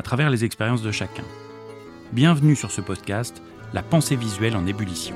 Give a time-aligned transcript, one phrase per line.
[0.00, 1.24] à travers les expériences de chacun.
[2.14, 3.42] Bienvenue sur ce podcast,
[3.74, 5.14] La pensée visuelle en ébullition.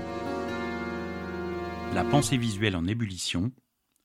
[1.95, 3.51] La pensée visuelle en ébullition,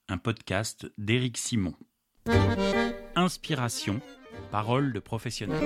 [0.07, 1.73] un podcast d'Éric Simon.
[3.17, 3.99] Inspiration,
[4.51, 5.59] parole de professionnel.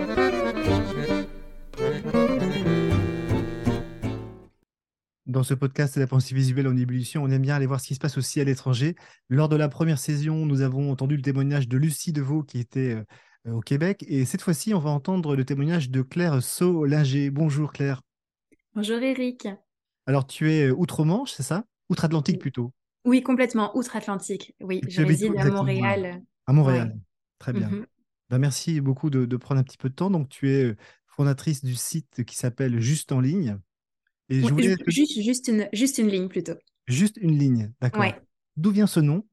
[5.28, 7.94] Dans ce podcast La pensée visuelle en ébullition, on aime bien aller voir ce qui
[7.94, 8.96] se passe aussi à l'étranger.
[9.30, 12.96] Lors de la première saison, nous avons entendu le témoignage de Lucie Deveau qui était
[12.96, 13.04] euh,
[13.50, 14.04] au Québec.
[14.08, 17.30] Et cette fois-ci, on va entendre le témoignage de Claire Solinger.
[17.30, 18.02] Bonjour Claire.
[18.76, 19.48] Bonjour Eric.
[20.06, 21.66] Alors tu es euh, outre-Manche, c'est ça?
[21.90, 22.72] Outre-Atlantique plutôt?
[23.06, 23.76] Oui, complètement.
[23.78, 24.56] Outre-Atlantique.
[24.62, 26.24] Oui, je réside à Montréal.
[26.48, 26.98] À Montréal.
[27.40, 27.70] Très bien.
[27.70, 27.86] Mhm.
[28.30, 30.10] Ben, merci beaucoup de, de, prendre un petit peu de temps.
[30.10, 33.60] Donc tu es euh, fondatrice du site qui s'appelle Juste en ligne
[34.30, 36.56] juste, juste, une, juste une ligne plutôt.
[36.88, 38.06] Juste une ligne, d'accord.
[38.56, 39.26] D'où vient ce nom?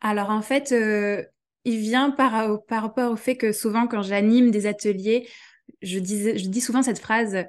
[0.00, 1.24] Alors en fait, euh,
[1.64, 5.28] il vient par, par rapport au fait que souvent quand j'anime des ateliers,
[5.80, 7.44] je, je dis souvent cette phrase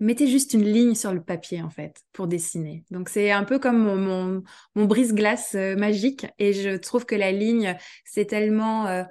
[0.00, 2.84] mettez juste une ligne sur le papier en fait pour dessiner.
[2.90, 4.42] Donc c'est un peu comme mon,
[4.74, 9.04] mon, brise-glace euh, magique et je trouve que la ligne c'est tellement euh,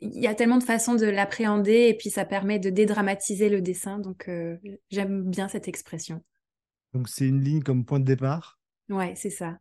[0.00, 3.60] il y a tellement de façons de l'appréhender et puis ça permet de dédramatiser le
[3.60, 3.98] dessin.
[3.98, 4.56] Donc euh,
[4.90, 6.22] j'aime bien cette expression.
[6.92, 8.58] Donc c'est une ligne comme point de départ?
[8.88, 9.58] Ouais, c'est ça.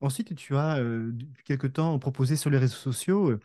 [0.00, 3.38] Ensuite, tu as euh, depuis quelque temps proposé sur les réseaux sociaux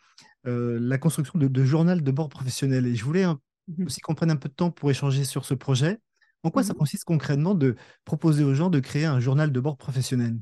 [0.47, 2.88] euh, la construction de, journal de bord professionnel.
[2.88, 3.38] Et je voulais mmh
[3.85, 5.99] aussi qu'on prenne un peu de temps pour échanger sur ce projet.
[6.44, 9.59] En quoi ça mmh consiste concrètement de proposer aux gens de créer un journal de
[9.59, 10.38] bord professionnel?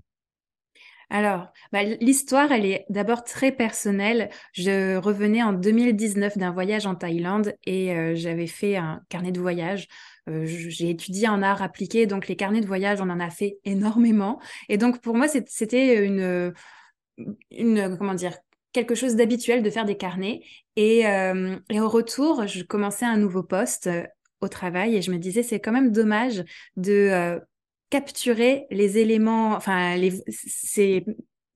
[1.10, 4.30] Alors, bah, l'histoire, elle est d'abord très personnelle.
[4.54, 9.40] Je revenais en 2019 d'un voyage en Thaïlande et euh, j'avais fait un carnet de
[9.40, 9.88] voyage.
[10.30, 13.58] Euh, j'ai étudié en art appliqué, donc les carnets de voyage, on en a fait
[13.66, 14.40] énormément.
[14.70, 16.54] Et donc, pour moi, c'était une,
[17.98, 18.38] comment dire,
[18.72, 20.42] quelque chose d'habituel de faire des carnets.
[20.76, 23.90] Et, euh, et, au retour, je commençais un nouveau poste
[24.42, 26.44] au travail et je me disais, c'est quand même dommage
[26.78, 27.42] de
[27.90, 30.24] capturer les éléments, enfin, les,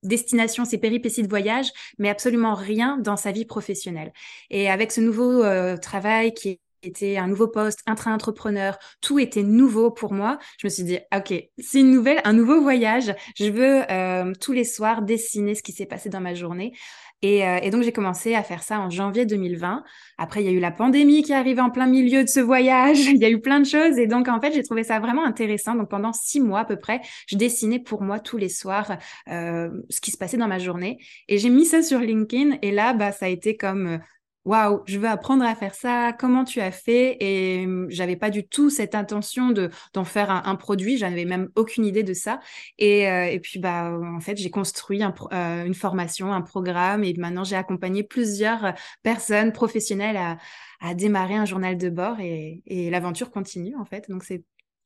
[0.04, 4.14] destinations, ses péripéties de voyage, mais absolument rien dans sa vie professionnelle.
[4.50, 9.20] Et avec ce nouveau euh, travail qui était un nouveau poste, un train entrepreneur tout
[9.20, 10.38] était nouveau pour moi.
[10.60, 13.16] Je me suis dit, ok, c'est une nouvelle, un nouveau voyage.
[13.38, 16.74] Je veux euh, tous les soirs dessiner ce qui s'est passé dans ma journée.
[17.24, 19.84] Euh, et, donc, j'ai commencé à faire ça en janvier 2020.
[20.18, 22.40] Après, il y a eu la pandémie qui est arrivée en plein milieu de ce
[22.40, 23.00] voyage.
[23.08, 23.98] il y a eu plein de choses.
[23.98, 25.76] Et donc, en fait, j'ai trouvé ça vraiment intéressant.
[25.76, 28.98] Donc, pendant six mois à peu près, je dessinais pour moi tous les soirs
[29.30, 30.98] euh, ce qui se passait dans ma journée.
[31.28, 32.58] Et j'ai mis ça sur LinkedIn.
[32.62, 33.98] Et là, bah, ça a été comme euh,
[34.46, 37.18] waouh, je veux apprendre à faire ça, comment tu as fait?
[37.20, 41.50] Et hum, j'avais pas du tout cette intention de d'en faire un, produit, j'avais même
[41.56, 42.40] aucune idée de ça.
[42.78, 47.14] Et, euh, et puis bah en fait, j'ai construit euh, une formation, un programme, et
[47.18, 50.38] maintenant j'ai accompagné plusieurs personnes professionnelles à,
[50.80, 54.10] à démarrer un journal de bord, et, et l'aventure continue en fait.
[54.10, 54.44] Donc c'est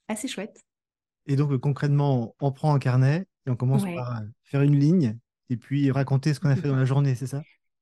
[0.08, 0.64] assez chouette.
[1.28, 5.18] Et donc concrètement, on prend un carnet et on commence par faire une ligne
[5.50, 7.42] et puis raconter ce qu'on a fait dans la journée, c'est ça?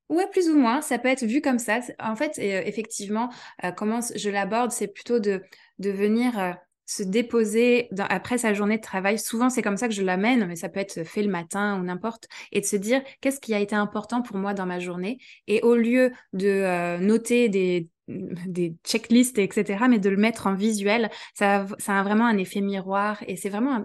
[0.10, 0.82] Ouais, plus ou moins.
[0.82, 1.80] Ça peut être vu comme ça.
[2.00, 3.30] En fait, euh, effectivement,
[3.64, 5.42] euh, comment je l'aborde, c'est plutôt de,
[5.80, 6.54] venir euh,
[6.86, 9.18] se déposer après sa journée de travail.
[9.18, 11.84] Souvent, c'est comme ça que je l'amène, mais ça peut être fait le matin ou
[11.84, 15.18] n'importe, et de se dire qu'est-ce qui a été important pour moi dans ma journée?
[15.48, 17.90] Et au lieu de noter des,
[18.86, 23.36] checklists, etc., mais de le mettre en visuel, ça a vraiment un effet miroir et
[23.36, 23.84] c'est vraiment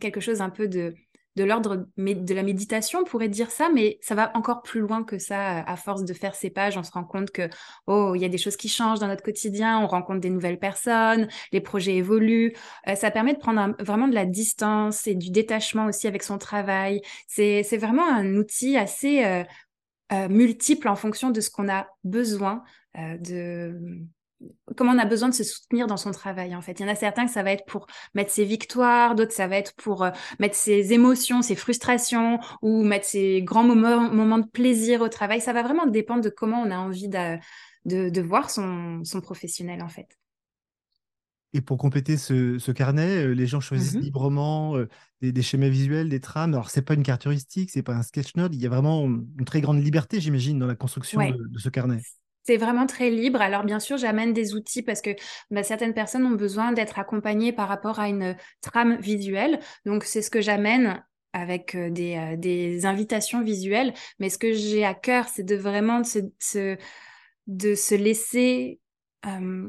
[0.00, 0.94] quelque chose un peu de
[1.36, 5.04] de l'ordre de la méditation, on pourrait dire ça, mais ça va encore plus loin
[5.04, 5.60] que ça.
[5.60, 7.48] À force de faire ces pages, on se rend compte que,
[7.86, 10.58] oh, il y a des choses qui changent dans notre quotidien, on rencontre des nouvelles
[10.58, 12.54] personnes, les projets évoluent.
[12.88, 16.38] Euh, ça permet de prendre vraiment de la distance et du détachement aussi avec son
[16.38, 17.02] travail.
[17.28, 19.44] C'est vraiment un outil assez euh,
[20.12, 22.62] euh, multiple en fonction de ce qu'on a besoin
[22.96, 23.78] de
[24.76, 26.78] comment on a besoin de se soutenir dans son travail en fait.
[26.78, 29.46] Il y en a certains que ça va être pour mettre ses victoires, d'autres ça
[29.46, 34.38] va être pour euh, mettre ses émotions, ses frustrations ou mettre ses grands moments, moments
[34.38, 35.40] de plaisir au travail.
[35.40, 37.38] Ça va vraiment dépendre de comment on a envie de,
[37.86, 40.18] de, voir son, son, professionnel en fait.
[41.52, 44.88] Et pour compléter ce, carnet, euh, les gens choisissent mmh librement euh,
[45.22, 46.52] des, schémas visuels, des trames.
[46.52, 48.54] Alors, c'est pas une carte heuristique, c'est pas un sketch note.
[48.54, 52.02] Il y a vraiment une très grande liberté, j'imagine, dans la construction de, ce carnet.
[52.46, 53.40] C'est vraiment très libre.
[53.40, 55.10] Alors bien sûr, j'amène des outils parce que
[55.50, 59.58] bah, certaines personnes ont besoin d'être accompagnées par rapport à une trame visuelle.
[59.84, 61.02] Donc c'est ce que j'amène
[61.32, 63.94] avec euh, des, euh, des, invitations visuelles.
[64.20, 68.80] Mais ce que j'ai à cœur, c'est de vraiment de se laisser
[69.26, 69.68] euh,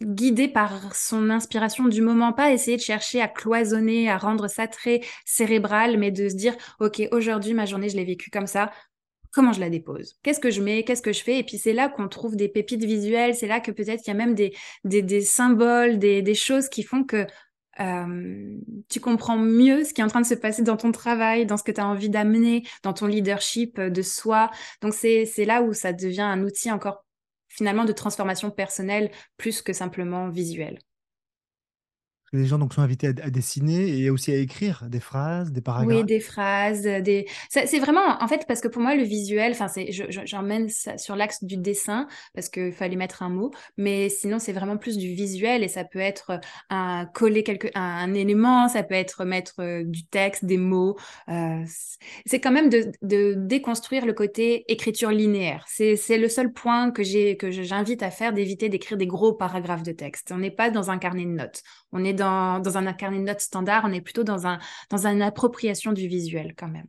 [0.00, 4.66] guider par son inspiration du moment, pas essayer de chercher à cloisonner, à rendre ça
[4.66, 8.70] très cérébral, mais de se dire, OK, aujourd'hui, ma journée, je l'ai vécue comme ça.
[9.38, 10.18] Comment je la dépose?
[10.24, 10.82] Qu'est-ce que je mets?
[10.82, 11.38] Qu'est-ce que je fais?
[11.38, 13.36] Et puis c'est là qu'on trouve des pépites visuelles.
[13.36, 14.52] C'est là que peut-être il y a même des,
[14.82, 17.24] des, symboles, des, des, choses qui font que
[17.78, 18.58] euh,
[18.88, 21.56] tu comprends mieux ce qui est en train de se passer dans ton travail, dans
[21.56, 24.50] ce que tu as envie d'amener, dans ton leadership de soi.
[24.82, 27.04] Donc c'est là où ça devient un outil encore
[27.46, 30.80] finalement de transformation personnelle plus que simplement visuel.
[32.32, 35.98] Les gens donc sont invités à, dessiner et aussi à écrire des phrases, des paragraphes.
[35.98, 37.26] Oui, des phrases, des.
[37.48, 41.16] C'est vraiment en fait parce que pour moi le visuel, enfin c'est, j'emmène ça sur
[41.16, 45.08] l'axe du dessin parce qu'il fallait mettre un mot, mais sinon c'est vraiment plus du
[45.14, 46.40] visuel et ça peut être
[46.70, 50.96] un coller quelque un, élément, ça peut être mettre euh, du texte, des mots.
[51.28, 51.62] Euh,
[52.26, 55.64] c'est quand même de, de, déconstruire le côté écriture linéaire.
[55.68, 59.82] C'est le seul point que j'ai que j'invite à faire d'éviter d'écrire des gros paragraphes
[59.82, 60.30] de texte.
[60.32, 61.62] On n'est pas dans un carnet de notes.
[61.92, 64.58] On est dans, dans un carnet de notes standard, on est plutôt dans, un,
[64.90, 66.86] dans une appropriation du visuel quand même.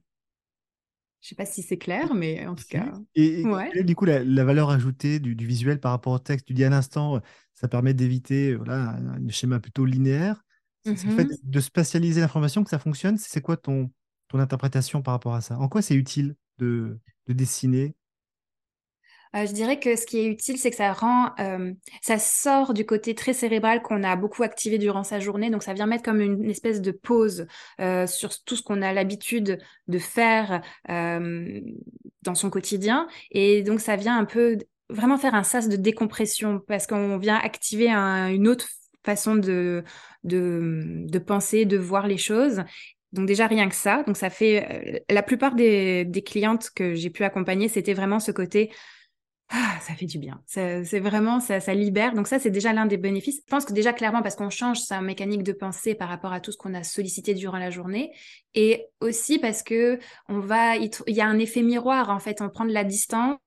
[1.21, 2.93] Je ne sais pas si c'est clair, mais en tout cas.
[3.15, 3.43] Et,
[3.83, 7.21] du coup, la, valeur ajoutée du, visuel par rapport au texte, tu dis à l'instant,
[7.53, 10.41] ça permet d'éviter voilà, un schéma plutôt linéaire.
[10.85, 11.39] C'est le fait mm-hmm.
[11.43, 13.17] de spatialiser l'information que ça fonctionne.
[13.17, 13.91] C'est quoi ton,
[14.29, 15.59] ton interprétation par rapport à ça?
[15.59, 16.97] En quoi c'est utile de,
[17.27, 17.95] de dessiner
[19.35, 21.71] euh, je dirais que ce qui est utile, c'est que ça rend, euh,
[22.01, 25.51] ça sort du côté très cérébral qu'on a beaucoup activé durant sa journée.
[25.51, 27.45] Donc, ça vient mettre comme une, espèce de pause
[27.79, 33.07] euh, sur tout ce qu'on a l'habitude de faire dans son quotidien.
[33.31, 34.57] Et donc, ça vient un peu
[34.89, 38.67] vraiment faire un sas de décompression parce qu'on vient activer une autre
[39.05, 39.83] façon de,
[40.23, 42.63] de, penser, de voir les choses.
[43.11, 47.23] Donc déjà rien que ça, donc ça fait la plupart des clientes que j'ai pu
[47.23, 48.71] accompagner, c'était vraiment ce côté
[49.51, 50.41] ah, ça fait du bien.
[50.45, 52.13] C'est vraiment, ça, ça libère.
[52.13, 53.41] Donc ça, c'est déjà l'un des bénéfices.
[53.45, 56.39] Je pense que déjà clairement parce qu'on change sa mécanique de pensée par rapport à
[56.39, 58.11] tout ce qu'on a sollicité durant la journée,
[58.53, 62.41] et aussi parce que on va, il y a un effet miroir en fait.
[62.41, 63.37] On prend de la distance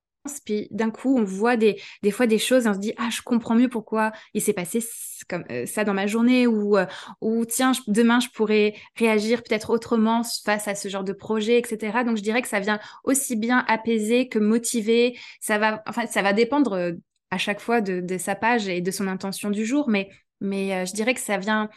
[0.45, 1.77] puis d'un coup, on voit des,
[2.11, 4.81] fois des choses et on se dit, ah, je comprends mieux pourquoi il s'est passé
[5.29, 6.87] comme euh, ça dans ma journée ou, euh,
[7.21, 12.05] ou tiens, demain, je pourrais réagir peut-être autrement face à ce genre de projet, etc.
[12.05, 15.19] Donc, je dirais que ça vient aussi bien apaiser que motiver.
[15.41, 16.93] Ça va, dépendre euh,
[17.31, 20.11] à chaque fois de, sa page et de son intention du jour, mais
[20.41, 21.69] je dirais que ça vient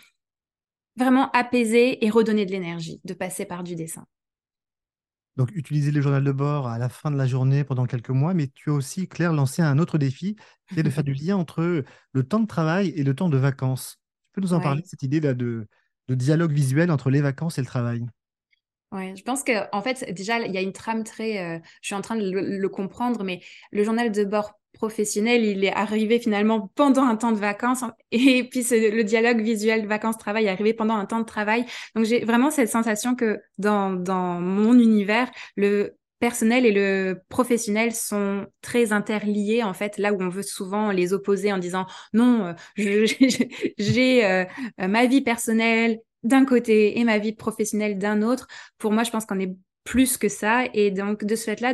[0.97, 4.05] vraiment apaiser et redonner de l'énergie de passer par du dessin.
[5.37, 8.33] Donc, utiliser les journaux de bord à la fin de la journée pendant quelques mois,
[8.33, 10.37] mais tu as aussi, Claire, lancé un autre défi,
[10.69, 11.83] qui est de faire du lien entre
[12.13, 13.97] le temps de travail et le temps de vacances.
[14.27, 15.67] Tu peux nous en parler, cette idée-là de,
[16.07, 18.05] dialogue visuel entre les vacances et le travail?
[18.91, 21.43] Oui, je pense qu'en en fait, déjà, il y a une trame très.
[21.43, 23.41] Euh, je suis en train de le, comprendre, mais
[23.71, 27.83] le journal de bord professionnel, il est arrivé finalement pendant un temps de vacances.
[28.11, 31.65] Et puis, le dialogue visuel vacances-travail est arrivé pendant un temps de travail.
[31.95, 38.45] Donc, j'ai vraiment cette sensation que dans, mon univers, le personnel et le professionnel sont
[38.61, 43.05] très interliés en fait là où on veut souvent les opposer en disant non euh,
[43.77, 44.45] j'ai euh,
[44.77, 49.25] ma vie personnelle d'un côté et ma vie professionnelle d'un autre pour moi je pense
[49.25, 49.53] qu'on est
[49.83, 51.73] plus que ça et donc de ce fait là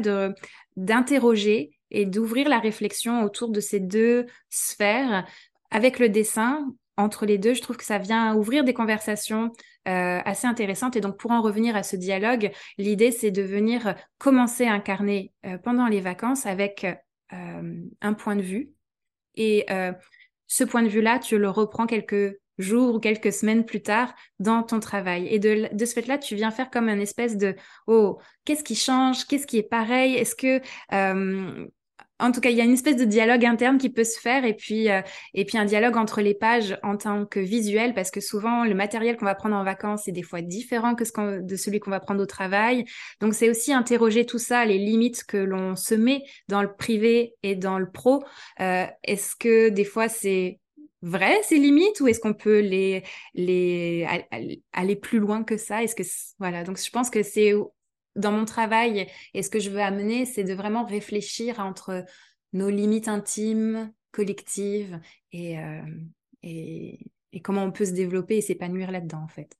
[0.75, 5.25] d'interroger et d'ouvrir la réflexion autour de ces deux sphères
[5.69, 6.73] avec le dessin.
[6.97, 9.51] Entre les deux, je trouve que ça vient ouvrir des conversations
[9.87, 10.95] euh, assez intéressantes.
[10.95, 15.33] Et donc, pour en revenir à ce dialogue, l'idée, c'est de venir commencer à incarner
[15.45, 16.85] euh, pendant les vacances avec
[17.33, 18.71] euh, un point de vue.
[19.35, 19.65] Et
[20.47, 24.61] ce point de vue-là, tu le reprends quelques jours ou quelques semaines plus tard dans
[24.61, 25.25] ton travail.
[25.29, 27.55] Et de, de ce fait-là, tu viens faire comme un espèce de,
[27.87, 29.25] oh, qu'est-ce qui change?
[29.25, 30.15] Qu'est-ce qui est pareil?
[30.15, 30.59] Est-ce que
[32.21, 34.45] en tout cas, il y a une espèce de dialogue interne qui peut se faire
[34.45, 35.01] et puis, euh,
[35.33, 38.75] et puis un dialogue entre les pages en tant que visuel parce que souvent le
[38.75, 41.99] matériel qu'on va prendre en vacances est des fois différent que de celui qu'on va
[41.99, 42.85] prendre au travail.
[43.19, 47.33] Donc c'est aussi interroger tout ça, les limites que l'on se met dans le privé
[47.43, 48.23] et dans le pro.
[48.59, 50.59] Euh, est-ce que des fois c'est
[51.01, 52.59] vrai ces limites ou est-ce qu'on peut
[53.35, 55.83] aller plus loin que ça?
[55.83, 56.03] Est-ce que
[56.37, 57.53] voilà donc je pense que c'est
[58.15, 62.05] dans mon travail et ce que je veux amener, c'est de vraiment réfléchir entre
[62.53, 64.99] nos limites intimes, collectives
[65.31, 65.81] et, euh,
[66.43, 66.99] et,
[67.43, 69.57] comment on peut se développer et s'épanouir là-dedans, en fait.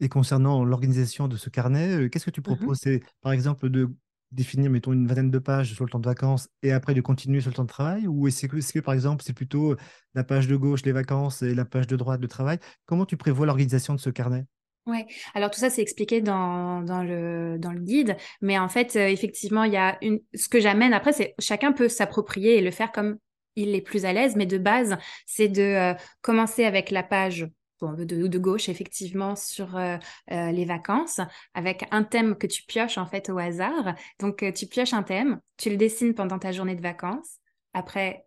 [0.00, 2.78] Et concernant l'organisation de ce carnet, euh, qu'est-ce que tu mmh proposes?
[2.82, 3.90] C'est par exemple de
[4.30, 7.40] définir, mettons, une vingtaine de pages sur le temps de vacances et après de continuer
[7.40, 8.06] sur le temps de travail?
[8.06, 9.76] Ou est-ce que, est que, par exemple, c'est plutôt
[10.14, 12.58] la page de gauche, les vacances, et la page de droite, le travail?
[12.86, 14.46] Comment tu prévois l'organisation de ce carnet?
[14.88, 18.96] Ouais, alors tout ça c'est expliqué dans, dans, le, dans le guide, mais en fait,
[18.96, 20.20] euh, effectivement, il y a une.
[20.34, 23.18] Ce que j'amène après, c'est chacun peut s'approprier et le faire comme
[23.54, 27.46] il est plus à l'aise, mais de base, c'est de euh, commencer avec la page
[27.82, 31.20] de, gauche, effectivement, sur euh, les vacances,
[31.52, 33.94] avec un thème que tu pioches en fait au hasard.
[34.20, 37.36] Donc, tu pioches un thème, tu le dessines pendant ta journée de vacances.
[37.74, 38.26] Après,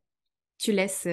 [0.62, 1.08] tu laisses,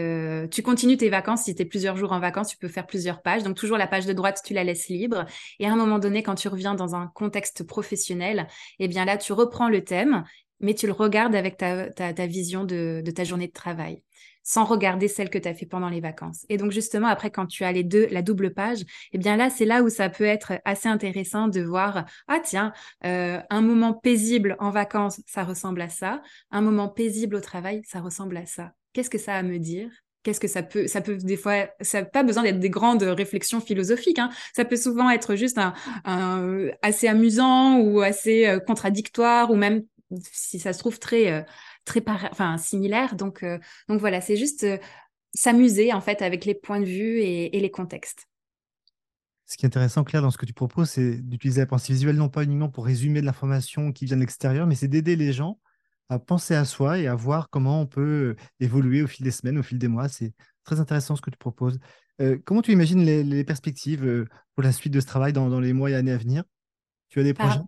[0.51, 1.45] tu continues tes vacances.
[1.45, 3.43] Si tu es plusieurs jours en vacances, tu peux faire plusieurs pages.
[3.43, 5.25] Donc, toujours la page de droite, tu la laisses libre.
[5.59, 8.47] Et à un moment donné, quand tu reviens dans un contexte professionnel,
[8.79, 10.25] eh bien là, tu reprends le thème,
[10.61, 14.03] mais tu le regardes avec ta, vision de, de ta journée de travail
[14.49, 16.47] sans regarder celle que tu as fait pendant les vacances.
[16.49, 18.79] Et donc justement, après, quand tu as les deux, la double page,
[19.13, 22.73] eh bien là, c'est là où ça peut être assez intéressant de voir, ah tiens,
[23.05, 27.83] euh, un moment paisible en vacances, ça ressemble à ça, un moment paisible au travail,
[27.85, 28.73] ça ressemble à ça.
[28.93, 29.91] Qu'est-ce que ça a à me dire?
[30.23, 33.03] Qu'est-ce que ça peut, ça peut des fois, ça n'a pas besoin d'être des grandes
[33.03, 34.19] réflexions philosophiques.
[34.19, 34.31] Hein.
[34.55, 39.85] Ça peut souvent être juste un, assez amusant ou assez euh, contradictoire ou même
[40.21, 41.43] si ça se trouve très euh,
[41.85, 43.15] très enfin, similaires.
[43.15, 44.67] Donc, euh, donc voilà, c'est juste
[45.35, 48.27] s'amuser en fait avec les points de vue et, les contextes.
[49.47, 52.17] Ce qui est intéressant, Claire, dans ce que tu proposes, c'est d'utiliser la pensée visuelle
[52.17, 55.33] non pas uniquement pour résumer de l'information qui vient de l'extérieur, mais c'est d'aider les
[55.33, 55.59] gens
[56.09, 59.59] à penser à soi et à voir comment on peut évoluer au fil des semaines,
[59.59, 60.09] au fil des mois.
[60.09, 60.33] C'est
[60.65, 61.79] très intéressant ce que tu proposes.
[62.21, 65.73] Euh, comment tu imagines les, perspectives pour la suite de ce travail dans, dans, les
[65.73, 66.43] mois et années à venir?
[67.09, 67.61] Tu as des projets?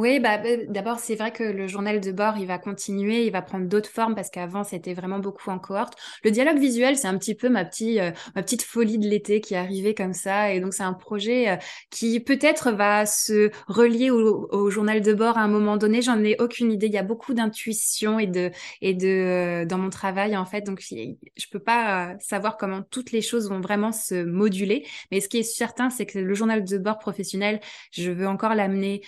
[0.00, 3.32] Oui, bah, bah, d'abord, c'est vrai que le journal de bord, il va continuer, il
[3.32, 5.94] va prendre d'autres formes parce qu'avant, c'était vraiment beaucoup en cohorte.
[6.24, 9.42] Le dialogue visuel, c'est un petit peu ma, petite, euh, ma petite folie de l'été
[9.42, 10.52] qui est arrivée comme ça.
[10.52, 11.56] Et donc, c'est un projet euh,
[11.90, 16.00] qui peut-être va se relier au, journal de bord à un moment donné.
[16.00, 16.86] J'en ai aucune idée.
[16.86, 20.62] Il y a beaucoup d'intuition et de, et de, euh, dans mon travail, en fait.
[20.62, 24.86] Donc, je peux pas savoir comment toutes les choses vont vraiment se moduler.
[25.10, 27.60] Mais ce qui est certain, c'est que le journal de bord professionnel,
[27.92, 29.02] je veux encore l'amener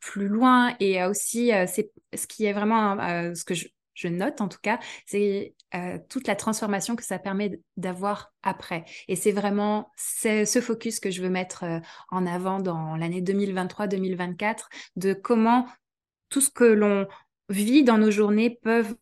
[0.00, 0.74] plus loin.
[0.80, 3.68] Et aussi, euh, c'est ce qui est vraiment euh, ce que je,
[4.08, 8.84] note en tout cas, c'est euh, toute la transformation que ça permet d'avoir après.
[9.08, 11.64] Et c'est vraiment ce focus que je veux mettre
[12.10, 15.66] en avant dans l'année 2023-2024, de comment
[16.28, 17.08] tout ce que l'on
[17.48, 18.94] vit dans nos journées peuvent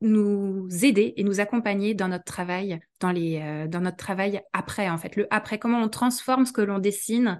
[0.00, 4.96] nous aider et nous accompagner dans notre travail, dans, les, dans notre travail après en
[4.96, 5.14] fait.
[5.14, 7.38] Le après, comment on transforme ce que l'on dessine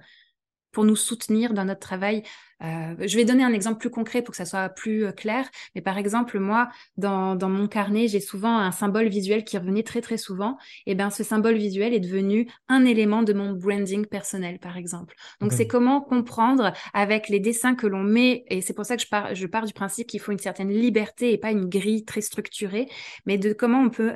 [0.73, 2.23] pour nous soutenir dans notre travail.
[2.63, 5.49] Euh, je vais donner un exemple plus concret pour que ça soit plus euh, clair.
[5.75, 9.83] Mais par exemple, moi, dans, dans mon carnet, j'ai souvent un symbole visuel qui revenait
[9.83, 10.57] très très souvent.
[10.85, 15.15] Et bien, ce symbole visuel est devenu un élément de mon branding personnel, par exemple.
[15.41, 18.45] Donc, c'est comment comprendre avec les dessins que l'on met.
[18.49, 20.71] Et c'est pour ça que je pars, je pars du principe qu'il faut une certaine
[20.71, 22.89] liberté et pas une grille très structurée,
[23.25, 24.15] mais de comment on peut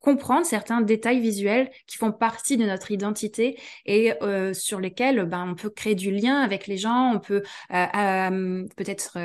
[0.00, 5.46] comprendre certains détails visuels qui font partie de notre identité et euh, sur lesquels ben,
[5.50, 7.42] on peut créer du lien avec les gens, on peut
[7.72, 9.18] euh, euh, peut-être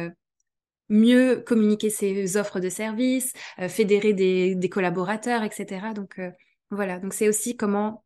[0.90, 5.88] mieux communiquer ses offres de services, fédérer des, collaborateurs, etc.
[5.96, 6.22] Donc
[6.70, 8.04] voilà, donc c'est aussi comment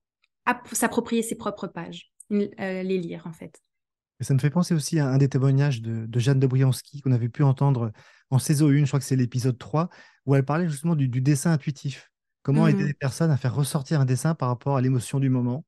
[0.72, 3.62] s'approprier ses propres pages, les lire en fait.
[4.22, 7.28] ça me fait penser aussi à un des témoignages de, Jeanne de Brianski qu'on avait
[7.28, 7.92] pu entendre
[8.30, 9.90] en saison 1, je crois que c'est l'épisode 3,
[10.26, 12.10] où elle parlait justement du dessin intuitif.
[12.42, 12.88] Comment aider mmh.
[12.88, 15.66] les personnes à faire ressortir un dessin par rapport à l'émotion du moment,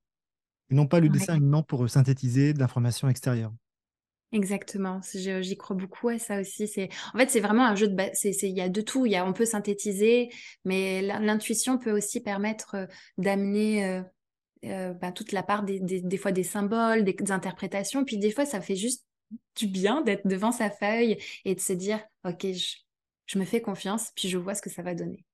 [0.69, 3.51] et non pas le dessin uniquement pour synthétiser de l'information extérieure?
[4.33, 6.65] Exactement, j'y crois beaucoup à ça aussi.
[6.65, 9.05] C'est en fait c'est vraiment un jeu de il y a de tout.
[9.05, 10.29] Il y a on peut synthétiser,
[10.63, 12.87] mais l'intuition peut aussi permettre
[13.17, 14.01] d'amener euh,
[14.65, 18.05] euh, bah, toute la part des, des, fois des symboles, des, interprétations.
[18.05, 19.05] Puis des fois ça fait juste
[19.57, 22.77] du bien d'être devant sa feuille et de se dire ok je,
[23.25, 25.25] je me fais confiance, puis je vois ce que ça va donner.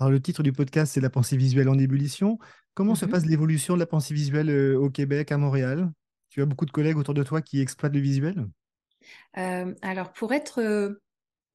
[0.00, 2.38] Alors, le titre du podcast, c'est La pensée visuelle en ébullition.
[2.74, 5.90] Comment se mmh passe l'évolution de la pensée visuelle euh, au Québec, à Montréal?
[6.28, 8.46] Tu as beaucoup de collègues autour de toi qui exploitent le visuel?
[9.38, 11.00] Euh, Alors, pour être euh,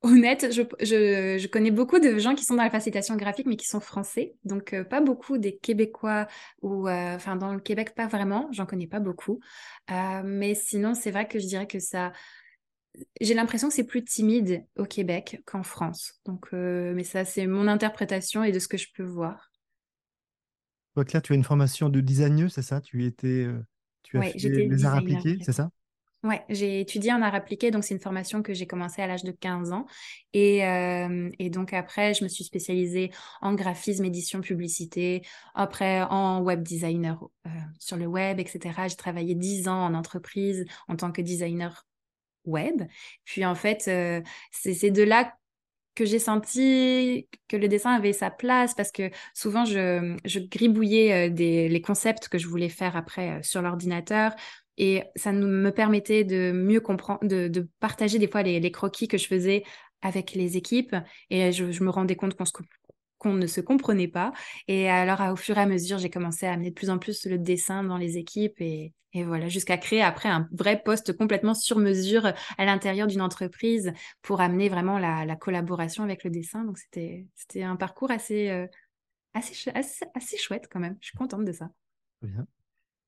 [0.01, 3.79] honnête, je, connais beaucoup de gens qui sont dans la facilitation graphique, mais qui sont
[3.79, 4.35] français.
[4.43, 6.27] Donc, pas beaucoup des Québécois,
[6.62, 8.50] ou enfin, dans le Québec, pas vraiment.
[8.51, 9.39] J'en connais pas beaucoup.
[9.89, 12.12] mais sinon, c'est vrai que je dirais que ça
[13.21, 16.19] j'ai l'impression que c'est plus timide au Québec qu'en France.
[16.25, 19.51] Donc, euh, mais ça, c'est mon interprétation et de ce que je peux voir.
[20.93, 22.81] Toi, Claire, tu as une formation de designer, c'est ça?
[22.81, 23.59] Tu étais, euh,
[24.03, 25.71] tu as fait les arts appliqués, c'est ça?
[26.23, 29.25] Oui, j'ai étudié en arts appliqués, donc c'est une formation que j'ai commencé à l'âge
[29.25, 29.85] de 15 ans.
[30.31, 36.41] Et, euh, et, donc après, je me suis spécialisée en graphisme, édition, publicité, après en
[36.41, 37.19] web designer
[37.77, 38.88] sur le web, etc.
[38.88, 41.85] J'ai travaillé 10 ans en entreprise en tant que designer
[42.45, 42.83] web.
[43.25, 43.89] Puis en fait,
[44.51, 45.33] c'est de là
[45.95, 51.69] que j'ai senti que le dessin avait sa place parce que souvent je, gribouillais des,
[51.69, 54.33] les concepts que je voulais faire après sur l'ordinateur
[54.77, 59.27] et ça me permettait de mieux comprendre, de, partager des fois les, croquis que je
[59.27, 59.63] faisais
[60.01, 60.95] avec les équipes
[61.29, 62.53] et je, je me rendais compte qu'on se
[63.24, 64.34] qu'on ne se comprenait pas.
[64.68, 67.25] Et alors, au fur et à mesure, j'ai commencé à amener de plus en plus
[67.25, 71.77] le dessin dans les équipes et, voilà, jusqu'à créer après un vrai poste complètement sur
[71.77, 76.63] mesure à l'intérieur d'une entreprise pour amener vraiment la, collaboration avec le dessin.
[76.63, 78.68] Donc, c'était, un parcours assez, euh,
[79.34, 79.72] assez,
[80.15, 80.98] assez, chouette quand même.
[81.00, 81.70] Je suis contente de ça.
[82.22, 82.46] Bien.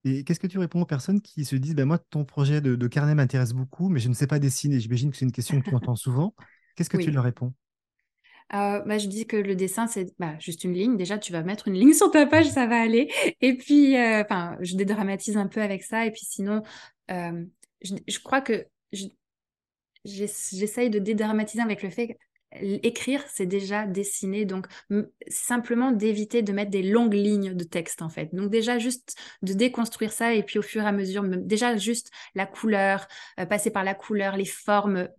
[0.04, 2.88] Et qu'est-ce que tu réponds aux personnes qui se disent ben Moi, ton projet de,
[2.88, 4.80] carnet m'intéresse beaucoup, mais je ne sais pas dessiner?
[4.80, 6.36] J'imagine que c'est une question que tu entends souvent.
[6.76, 7.54] Qu'est-ce que tu leur réponds?
[8.54, 10.98] Euh, bah, je dis que le dessin, c'est bah, juste une ligne.
[10.98, 13.12] Déjà, tu vas mettre une ligne sur ta page, ça va aller.
[13.42, 14.24] Et puis, euh,
[14.62, 16.06] je dédramatise un peu avec ça.
[16.06, 16.62] Et puis sinon,
[17.12, 17.44] euh,
[17.82, 18.68] je, crois que
[20.04, 22.18] j'essaye de dédramatiser avec le fait
[22.62, 24.46] écrire, c'est déjà dessiner.
[24.46, 24.68] Donc,
[25.28, 28.34] simplement d'éviter de mettre des longues lignes de texte, en fait.
[28.34, 32.12] Donc, déjà, juste de déconstruire ça et puis au fur et à mesure, déjà, juste
[32.34, 33.08] la couleur,
[33.50, 35.10] passer par la couleur, les formes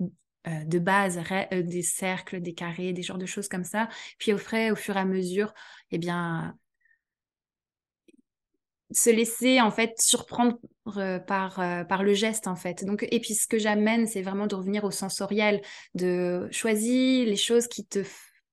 [0.48, 1.20] euh, de base,
[1.52, 3.88] euh, des cercles, des carrés, des genres de choses comme ça.
[4.18, 5.52] Puis au frais, au fur et à mesure,
[5.90, 6.56] eh bien,
[8.92, 10.58] se laisser en fait surprendre
[10.96, 11.56] euh, par,
[11.88, 12.84] par le geste en fait.
[12.84, 15.60] Donc, et puis ce que j'amène, c'est vraiment de revenir au sensoriel,
[15.94, 18.04] de choisir les choses qui te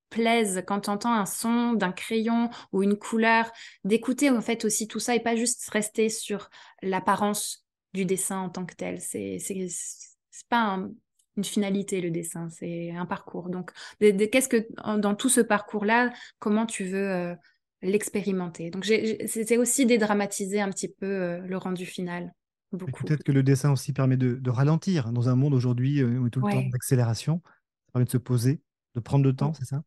[0.09, 3.51] plaisent quand tu entends un son d'un crayon ou une couleur,
[3.83, 6.49] d'écouter en fait aussi tout ça et pas juste rester sur
[6.81, 8.99] l'apparence du dessin en tant que tel.
[9.01, 10.91] C'est c'est pas un,
[11.37, 13.49] une finalité, le dessin, c'est un parcours.
[13.49, 17.35] Donc, qu'est-ce que dans tout ce parcours-là, comment tu veux euh,
[17.81, 18.69] l'expérimenter?
[18.69, 22.33] Donc, c'était aussi dédramatiser un petit peu euh, le rendu final.
[22.77, 25.11] Peut-être que le dessin aussi permet de, ralentir.
[25.11, 28.61] Dans un monde aujourd'hui euh, où tout le temps d'accélération, ça permet de se poser,
[28.95, 29.83] de prendre le temps, c'est ça?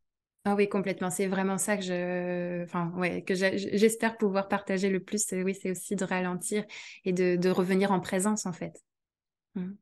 [0.48, 1.10] Ah oui, complètement.
[1.10, 5.26] C'est vraiment ça que je, enfin, ouais, que j'espère pouvoir partager le plus.
[5.32, 6.64] Oui, c'est aussi de ralentir
[7.04, 8.80] et de, revenir en présence, en fait.
[9.56, 9.72] Mmh.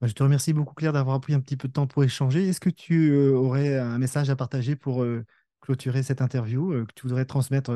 [0.00, 2.46] Bah, je te remercie beaucoup, Claire, d'avoir pris un petit peu de temps pour échanger.
[2.46, 5.24] Est-ce que tu euh, aurais un message à partager pour euh,
[5.60, 7.72] clôturer cette interview euh, que tu voudrais transmettre